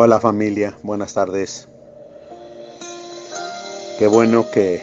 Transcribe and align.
Hola 0.00 0.20
familia, 0.20 0.78
buenas 0.84 1.14
tardes. 1.14 1.66
Qué 3.98 4.06
bueno 4.06 4.48
que 4.48 4.80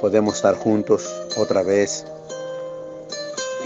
podemos 0.00 0.36
estar 0.36 0.54
juntos 0.54 1.06
otra 1.36 1.62
vez 1.62 2.06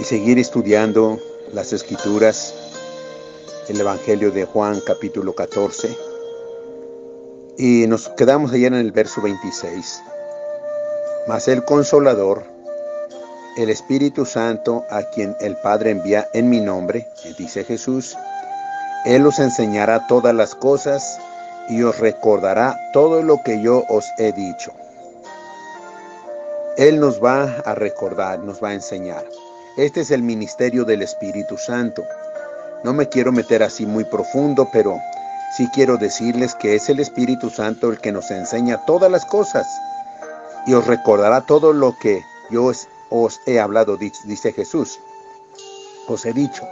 y 0.01 0.03
seguir 0.03 0.41
estudiando 0.41 1.21
las 1.53 1.73
escrituras, 1.73 2.53
el 3.69 3.81
Evangelio 3.81 4.33
de 4.33 4.45
Juan 4.45 4.81
capítulo 4.85 5.37
14. 5.37 5.97
Y 7.57 7.87
nos 7.87 8.09
quedamos 8.09 8.53
ayer 8.53 8.73
en 8.73 8.81
el 8.81 8.91
verso 8.91 9.23
26. 9.23 10.03
Mas 11.29 11.47
el 11.47 11.65
consolador, 11.65 12.43
el 13.57 13.71
Espíritu 13.71 14.27
Santo, 14.27 14.83
a 14.91 15.05
quien 15.11 15.37
el 15.41 15.57
Padre 15.59 15.91
envía 15.91 16.29
en 16.35 16.51
mi 16.51 16.61
nombre, 16.61 17.07
dice 17.39 17.63
Jesús, 17.63 18.17
Él 19.05 19.27
os 19.27 19.39
enseñará 19.39 20.07
todas 20.07 20.35
las 20.35 20.55
cosas 20.55 21.19
y 21.69 21.83
os 21.83 21.99
recordará 21.99 22.79
todo 22.93 23.23
lo 23.23 23.43
que 23.43 23.63
yo 23.63 23.85
os 23.89 24.05
he 24.19 24.33
dicho. 24.33 24.73
Él 26.77 27.01
nos 27.01 27.23
va 27.23 27.45
a 27.65 27.75
recordar, 27.75 28.41
nos 28.41 28.63
va 28.63 28.69
a 28.69 28.75
enseñar. 28.75 29.25
Este 29.77 30.01
es 30.01 30.11
el 30.11 30.23
ministerio 30.23 30.85
del 30.85 31.03
Espíritu 31.03 31.57
Santo. 31.57 32.05
No 32.85 32.93
me 32.93 33.09
quiero 33.09 33.33
meter 33.33 33.63
así 33.63 33.87
muy 33.87 34.05
profundo, 34.05 34.69
pero 34.73 34.99
sí 35.57 35.69
quiero 35.73 35.97
decirles 35.97 36.55
que 36.55 36.75
es 36.75 36.89
el 36.89 37.01
Espíritu 37.01 37.51
Santo 37.51 37.91
el 37.91 38.01
que 38.01 38.13
nos 38.13 38.31
enseña 38.31 38.85
todas 38.85 39.11
las 39.11 39.25
cosas 39.25 39.67
y 40.67 40.75
os 40.75 40.87
recordará 40.87 41.41
todo 41.43 41.73
lo 41.73 41.95
que 42.03 42.23
yo 42.51 42.73
os, 43.11 43.41
he 43.47 43.59
hablado, 43.59 43.97
dice 43.97 44.53
Jesús. 44.53 44.99
Os 46.09 46.27
he 46.27 46.33
dicho. 46.33 46.67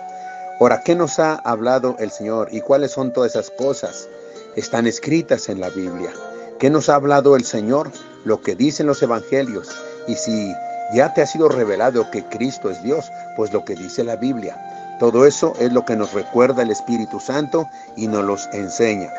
Ahora, 0.60 0.82
¿qué 0.82 0.96
nos 0.96 1.20
ha 1.20 1.36
hablado 1.36 1.94
el 2.00 2.10
Señor 2.10 2.48
y 2.50 2.62
cuáles 2.62 2.90
son 2.90 3.12
todas 3.12 3.30
esas 3.30 3.50
cosas? 3.50 4.08
Están 4.56 4.88
escritas 4.88 5.48
en 5.48 5.60
la 5.60 5.70
Biblia. 5.70 6.10
¿Qué 6.58 6.68
nos 6.68 6.88
ha 6.88 6.96
hablado 6.96 7.36
el 7.36 7.44
Señor? 7.44 7.92
Lo 8.24 8.40
que 8.40 8.56
dicen 8.56 8.88
los 8.88 9.00
evangelios. 9.00 9.68
Y 10.08 10.16
si 10.16 10.52
ya 10.92 11.14
te 11.14 11.22
ha 11.22 11.26
sido 11.26 11.48
revelado 11.48 12.10
que 12.10 12.24
Cristo 12.24 12.70
es 12.70 12.82
Dios, 12.82 13.04
pues 13.36 13.52
lo 13.52 13.64
que 13.64 13.76
dice 13.76 14.02
la 14.02 14.16
Biblia. 14.16 14.96
Todo 14.98 15.26
eso 15.26 15.52
es 15.60 15.72
lo 15.72 15.84
que 15.84 15.94
nos 15.94 16.12
recuerda 16.12 16.62
el 16.62 16.72
Espíritu 16.72 17.20
Santo 17.20 17.68
y 17.96 18.08
nos 18.08 18.24
los 18.24 18.48
enseña. 18.52 19.12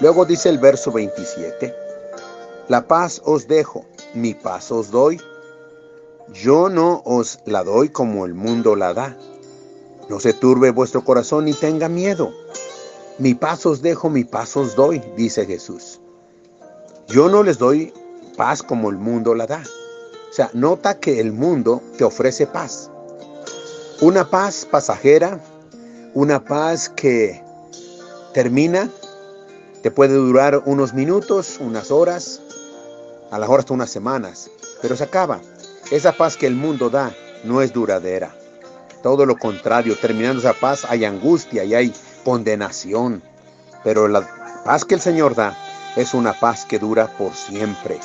Luego 0.00 0.24
dice 0.24 0.50
el 0.50 0.58
verso 0.58 0.92
27, 0.92 1.74
La 2.68 2.86
paz 2.86 3.20
os 3.24 3.48
dejo, 3.48 3.84
mi 4.14 4.34
paz 4.34 4.70
os 4.70 4.92
doy. 4.92 5.20
Yo 6.32 6.68
no 6.68 7.02
os 7.04 7.40
la 7.44 7.64
doy 7.64 7.88
como 7.88 8.24
el 8.24 8.34
mundo 8.34 8.76
la 8.76 8.94
da. 8.94 9.16
No 10.08 10.20
se 10.20 10.32
turbe 10.32 10.70
vuestro 10.70 11.04
corazón 11.04 11.46
ni 11.46 11.52
tenga 11.52 11.88
miedo. 11.88 12.32
Mi 13.18 13.34
paz 13.34 13.66
os 13.66 13.82
dejo, 13.82 14.08
mi 14.10 14.24
paz 14.24 14.56
os 14.56 14.76
doy, 14.76 15.02
dice 15.16 15.46
Jesús. 15.46 16.00
Yo 17.08 17.28
no 17.28 17.42
les 17.42 17.58
doy 17.58 17.92
paz 18.36 18.62
como 18.62 18.90
el 18.90 18.96
mundo 18.96 19.34
la 19.34 19.46
da. 19.46 19.62
O 20.30 20.32
sea, 20.32 20.50
nota 20.52 21.00
que 21.00 21.18
el 21.20 21.32
mundo 21.32 21.82
te 21.96 22.04
ofrece 22.04 22.46
paz. 22.46 22.90
Una 24.00 24.28
paz 24.28 24.66
pasajera, 24.70 25.40
una 26.14 26.44
paz 26.44 26.88
que 26.88 27.42
termina, 28.34 28.90
te 29.82 29.90
puede 29.90 30.14
durar 30.14 30.62
unos 30.66 30.92
minutos, 30.92 31.58
unas 31.60 31.90
horas, 31.90 32.42
a 33.30 33.38
lo 33.38 33.40
mejor 33.42 33.60
hasta 33.60 33.72
unas 33.72 33.90
semanas, 33.90 34.50
pero 34.82 34.96
se 34.96 35.04
acaba. 35.04 35.40
Esa 35.90 36.12
paz 36.12 36.36
que 36.36 36.46
el 36.46 36.54
mundo 36.54 36.90
da 36.90 37.14
no 37.44 37.62
es 37.62 37.72
duradera. 37.72 38.34
Todo 39.06 39.24
lo 39.24 39.38
contrario, 39.38 39.96
terminando 39.96 40.40
esa 40.40 40.52
paz 40.52 40.84
hay 40.84 41.04
angustia 41.04 41.62
y 41.62 41.76
hay 41.76 41.94
condenación. 42.24 43.22
Pero 43.84 44.08
la 44.08 44.26
paz 44.64 44.84
que 44.84 44.96
el 44.96 45.00
Señor 45.00 45.36
da 45.36 45.56
es 45.94 46.12
una 46.12 46.32
paz 46.32 46.64
que 46.64 46.80
dura 46.80 47.06
por 47.16 47.32
siempre. 47.32 48.00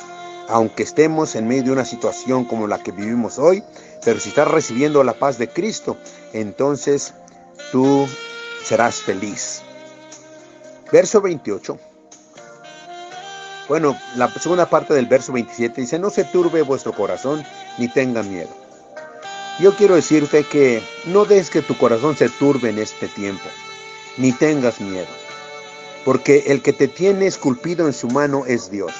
Aunque 0.48 0.84
estemos 0.84 1.34
en 1.34 1.48
medio 1.48 1.64
de 1.64 1.72
una 1.72 1.84
situación 1.84 2.44
como 2.44 2.68
la 2.68 2.84
que 2.84 2.92
vivimos 2.92 3.40
hoy, 3.40 3.64
pero 4.04 4.20
si 4.20 4.28
estás 4.28 4.46
recibiendo 4.46 5.02
la 5.02 5.14
paz 5.14 5.38
de 5.38 5.48
Cristo, 5.48 5.96
entonces 6.32 7.14
tú 7.72 8.06
serás 8.62 9.00
feliz. 9.00 9.62
Verso 10.92 11.20
28. 11.20 11.80
Bueno, 13.68 13.98
la 14.14 14.32
segunda 14.34 14.66
parte 14.66 14.94
del 14.94 15.06
verso 15.06 15.32
27 15.32 15.80
dice, 15.80 15.98
no 15.98 16.10
se 16.10 16.22
turbe 16.22 16.62
vuestro 16.62 16.92
corazón 16.92 17.42
ni 17.76 17.88
tenga 17.88 18.22
miedo. 18.22 18.61
Yo 19.60 19.76
quiero 19.76 19.94
decirte 19.94 20.44
que 20.44 20.82
no 21.04 21.24
dejes 21.24 21.50
que 21.50 21.62
tu 21.62 21.76
corazón 21.76 22.16
se 22.16 22.28
turbe 22.28 22.70
en 22.70 22.78
este 22.78 23.06
tiempo, 23.08 23.44
ni 24.16 24.32
tengas 24.32 24.80
miedo, 24.80 25.06
porque 26.04 26.44
el 26.46 26.62
que 26.62 26.72
te 26.72 26.88
tiene 26.88 27.26
esculpido 27.26 27.86
en 27.86 27.92
su 27.92 28.08
mano 28.08 28.44
es 28.46 28.70
Dios. 28.70 28.92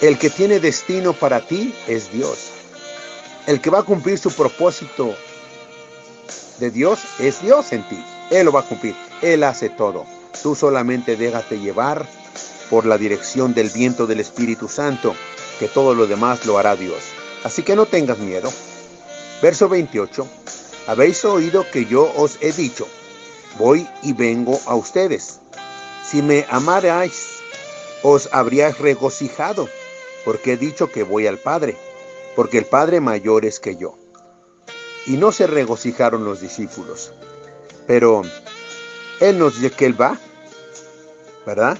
El 0.00 0.18
que 0.18 0.30
tiene 0.30 0.58
destino 0.58 1.12
para 1.12 1.40
ti 1.40 1.74
es 1.86 2.12
Dios. 2.12 2.50
El 3.46 3.60
que 3.60 3.70
va 3.70 3.80
a 3.80 3.84
cumplir 3.84 4.18
su 4.18 4.30
propósito 4.30 5.14
de 6.58 6.70
Dios 6.70 7.00
es 7.18 7.40
Dios 7.42 7.72
en 7.72 7.82
ti. 7.88 8.04
Él 8.30 8.46
lo 8.46 8.52
va 8.52 8.60
a 8.60 8.68
cumplir. 8.68 8.94
Él 9.22 9.44
hace 9.44 9.68
todo. 9.68 10.04
Tú 10.42 10.54
solamente 10.54 11.16
déjate 11.16 11.60
llevar 11.60 12.06
por 12.68 12.84
la 12.84 12.98
dirección 12.98 13.54
del 13.54 13.70
viento 13.70 14.06
del 14.06 14.20
Espíritu 14.20 14.68
Santo, 14.68 15.14
que 15.58 15.68
todo 15.68 15.94
lo 15.94 16.06
demás 16.06 16.44
lo 16.44 16.58
hará 16.58 16.76
Dios. 16.76 17.02
Así 17.44 17.62
que 17.62 17.76
no 17.76 17.86
tengas 17.86 18.18
miedo. 18.18 18.52
Verso 19.42 19.68
28. 19.68 20.26
Habéis 20.86 21.24
oído 21.24 21.68
que 21.70 21.84
yo 21.84 22.12
os 22.16 22.38
he 22.40 22.52
dicho, 22.52 22.86
voy 23.58 23.86
y 24.02 24.12
vengo 24.12 24.60
a 24.66 24.74
ustedes. 24.74 25.40
Si 26.04 26.22
me 26.22 26.46
amarais, 26.48 27.40
os 28.02 28.28
habríais 28.32 28.78
regocijado, 28.78 29.68
porque 30.24 30.52
he 30.52 30.56
dicho 30.56 30.88
que 30.88 31.02
voy 31.02 31.26
al 31.26 31.38
Padre, 31.38 31.76
porque 32.34 32.58
el 32.58 32.66
Padre 32.66 33.00
mayor 33.00 33.44
es 33.44 33.60
que 33.60 33.76
yo. 33.76 33.98
Y 35.06 35.16
no 35.16 35.32
se 35.32 35.46
regocijaron 35.46 36.24
los 36.24 36.40
discípulos. 36.40 37.12
Pero 37.86 38.22
Él 39.20 39.38
nos 39.38 39.60
dice 39.60 39.74
que 39.74 39.86
Él 39.86 40.00
va, 40.00 40.18
¿verdad? 41.44 41.78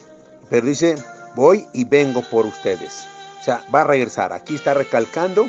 Pero 0.50 0.66
dice, 0.66 0.96
voy 1.34 1.66
y 1.72 1.84
vengo 1.84 2.22
por 2.22 2.46
ustedes. 2.46 3.04
O 3.40 3.44
sea, 3.44 3.64
va 3.74 3.82
a 3.82 3.84
regresar. 3.84 4.32
Aquí 4.32 4.56
está 4.56 4.74
recalcando 4.74 5.48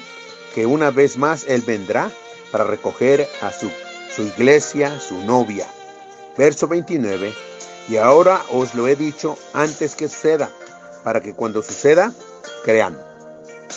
que 0.57 0.65
una 0.65 0.89
vez 0.89 1.17
más 1.17 1.45
Él 1.47 1.61
vendrá 1.61 2.11
para 2.51 2.63
recoger 2.63 3.29
a 3.43 3.51
su, 3.51 3.69
su 4.09 4.23
iglesia, 4.23 4.99
su 4.99 5.23
novia. 5.23 5.67
Verso 6.35 6.67
29. 6.67 7.31
Y 7.87 7.97
ahora 7.97 8.41
os 8.51 8.73
lo 8.73 8.87
he 8.87 8.95
dicho 8.95 9.37
antes 9.53 9.93
que 9.93 10.09
suceda, 10.09 10.49
para 11.03 11.21
que 11.21 11.35
cuando 11.35 11.61
suceda, 11.61 12.11
crean. 12.63 12.99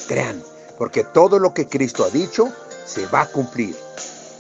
Crean. 0.09 0.43
Porque 0.79 1.05
todo 1.05 1.39
lo 1.39 1.53
que 1.53 1.69
Cristo 1.69 2.03
ha 2.03 2.09
dicho 2.09 2.51
se 2.87 3.05
va 3.09 3.21
a 3.21 3.31
cumplir. 3.31 3.77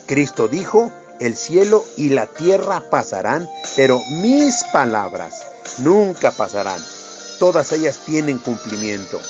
Cristo 0.06 0.48
dijo, 0.48 0.90
el 1.20 1.36
cielo 1.36 1.84
y 1.98 2.08
la 2.08 2.24
tierra 2.24 2.82
pasarán, 2.88 3.46
pero 3.76 4.00
mis 4.22 4.64
palabras 4.72 5.42
nunca 5.76 6.30
pasarán. 6.30 6.80
Todas 7.38 7.70
ellas 7.72 8.00
tienen 8.06 8.38
cumplimiento. 8.38 9.20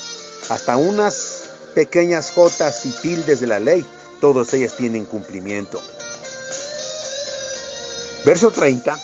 Hasta 0.47 0.77
unas 0.77 1.50
pequeñas 1.73 2.31
jotas 2.31 2.85
y 2.85 2.91
tildes 3.01 3.39
de 3.39 3.47
la 3.47 3.59
ley, 3.59 3.85
todas 4.19 4.53
ellas 4.53 4.75
tienen 4.77 5.05
cumplimiento. 5.05 5.81
Verso 8.25 8.51
30. 8.51 8.97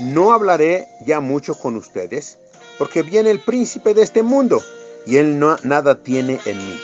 No 0.00 0.32
hablaré 0.32 0.88
ya 1.06 1.20
mucho 1.20 1.54
con 1.54 1.76
ustedes, 1.76 2.38
porque 2.78 3.02
viene 3.02 3.30
el 3.30 3.40
príncipe 3.40 3.94
de 3.94 4.02
este 4.02 4.22
mundo, 4.22 4.62
y 5.06 5.16
él 5.16 5.38
no, 5.38 5.56
nada 5.62 6.02
tiene 6.02 6.40
en 6.44 6.58
mí. 6.58 6.80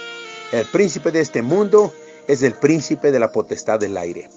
El 0.52 0.66
príncipe 0.66 1.10
de 1.10 1.20
este 1.20 1.42
mundo 1.42 1.92
es 2.26 2.42
el 2.42 2.54
príncipe 2.54 3.10
de 3.12 3.18
la 3.18 3.32
potestad 3.32 3.80
del 3.80 3.96
aire. 3.96 4.28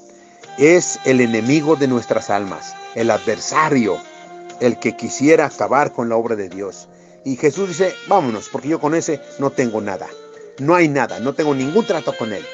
Es 0.57 0.99
el 1.05 1.21
enemigo 1.21 1.75
de 1.75 1.87
nuestras 1.87 2.29
almas, 2.29 2.73
el 2.95 3.11
adversario, 3.11 3.97
el 4.59 4.79
que 4.79 4.95
quisiera 4.95 5.45
acabar 5.45 5.91
con 5.91 6.09
la 6.09 6.15
obra 6.15 6.35
de 6.35 6.49
Dios. 6.49 6.87
Y 7.25 7.35
Jesús 7.35 7.69
dice, 7.69 7.93
vámonos, 8.07 8.49
porque 8.49 8.69
yo 8.69 8.79
con 8.79 8.95
ese 8.95 9.19
no 9.39 9.51
tengo 9.51 9.81
nada. 9.81 10.07
No 10.59 10.73
hay 10.75 10.87
nada, 10.87 11.19
no 11.19 11.33
tengo 11.33 11.53
ningún 11.53 11.85
trato 11.85 12.15
con 12.17 12.31
él. 12.31 12.45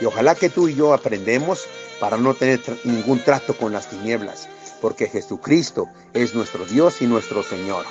Y 0.00 0.06
ojalá 0.06 0.34
que 0.34 0.50
tú 0.50 0.68
y 0.68 0.74
yo 0.74 0.92
aprendemos 0.92 1.66
para 2.00 2.16
no 2.16 2.34
tener 2.34 2.60
ningún 2.82 3.22
trato 3.22 3.56
con 3.56 3.72
las 3.72 3.88
tinieblas, 3.88 4.48
porque 4.80 5.08
Jesucristo 5.08 5.88
es 6.12 6.34
nuestro 6.34 6.66
Dios 6.66 7.00
y 7.00 7.06
nuestro 7.06 7.42
Señor. 7.44 7.84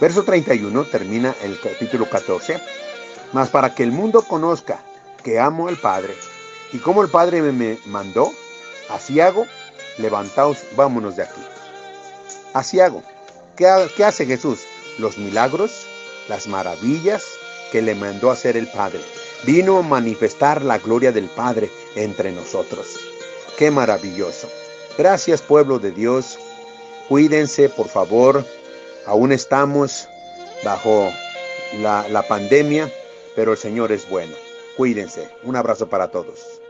Verso 0.00 0.22
31 0.22 0.84
termina 0.84 1.34
el 1.42 1.60
capítulo 1.60 2.08
14. 2.08 2.58
Mas 3.32 3.50
para 3.50 3.74
que 3.74 3.82
el 3.82 3.92
mundo 3.92 4.22
conozca 4.22 4.80
que 5.22 5.38
amo 5.38 5.68
al 5.68 5.76
Padre, 5.76 6.14
y 6.72 6.78
como 6.78 7.02
el 7.02 7.08
Padre 7.08 7.42
me 7.42 7.78
mandó, 7.86 8.32
así 8.88 9.20
hago, 9.20 9.46
levantaos, 9.98 10.58
vámonos 10.74 11.16
de 11.16 11.24
aquí. 11.24 11.42
Así 12.54 12.80
hago. 12.80 13.02
¿Qué, 13.56 13.66
hace 14.04 14.26
Jesús? 14.26 14.60
Los 14.98 15.18
milagros, 15.18 15.86
las 16.28 16.46
maravillas 16.46 17.24
que 17.76 17.82
le 17.82 17.94
mandó 17.94 18.30
hacer 18.30 18.56
el 18.56 18.68
Padre. 18.68 19.00
Vino 19.44 19.76
a 19.76 19.82
manifestar 19.82 20.62
la 20.62 20.78
gloria 20.78 21.12
del 21.12 21.26
Padre 21.26 21.68
entre 21.94 22.32
nosotros. 22.32 22.86
Qué 23.58 23.70
maravilloso. 23.70 24.48
Gracias 24.96 25.42
pueblo 25.42 25.78
de 25.78 25.90
Dios. 25.90 26.38
Cuídense, 27.06 27.68
por 27.68 27.88
favor. 27.88 28.46
Aún 29.04 29.30
estamos 29.30 30.08
bajo 30.64 31.12
la, 31.82 32.08
la 32.08 32.22
pandemia, 32.22 32.90
pero 33.34 33.52
el 33.52 33.58
Señor 33.58 33.92
es 33.92 34.08
bueno. 34.08 34.34
Cuídense. 34.78 35.28
Un 35.42 35.56
abrazo 35.56 35.86
para 35.86 36.10
todos. 36.10 36.62